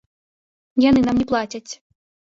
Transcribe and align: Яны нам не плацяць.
Яны 0.89 1.05
нам 1.07 1.15
не 1.23 1.31
плацяць. 1.35 1.67